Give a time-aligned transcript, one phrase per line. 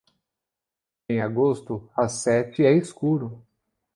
[1.07, 3.45] Em agosto, às sete é escuro.